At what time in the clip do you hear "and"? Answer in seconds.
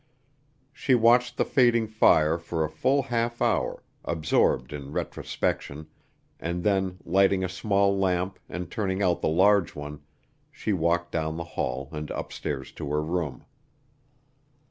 6.39-6.63, 8.49-8.71, 11.91-12.09